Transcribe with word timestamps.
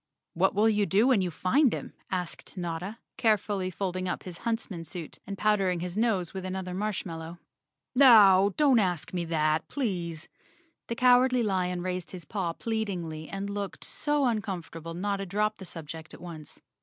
"What 0.33 0.55
will 0.55 0.67
you 0.67 0.87
do 0.87 1.05
when 1.09 1.21
you 1.21 1.29
find 1.29 1.71
him?" 1.71 1.93
asked 2.09 2.57
Notta, 2.57 2.97
carefully 3.17 3.69
folding 3.69 4.07
up 4.09 4.23
his 4.23 4.39
huntsman 4.39 4.83
suit 4.83 5.19
and 5.27 5.37
powdering 5.37 5.79
his 5.79 5.95
nose 5.95 6.33
with 6.33 6.43
another 6.43 6.73
marshmallow. 6.73 7.37
"Now, 7.93 8.51
don't 8.57 8.79
ask 8.79 9.13
me 9.13 9.25
that, 9.25 9.67
please." 9.67 10.27
The 10.87 10.95
Cowardly 10.95 11.43
Lion 11.43 11.83
raised 11.83 12.09
his 12.09 12.25
paw 12.25 12.53
pleadingly 12.53 13.29
and 13.29 13.47
looked 13.47 13.83
so 13.83 14.23
uncom¬ 14.23 14.63
fortable 14.67 14.95
Notta 14.97 15.27
dropped 15.27 15.59
the 15.59 15.65
subject 15.65 16.15
at 16.15 16.19
once. 16.21 16.59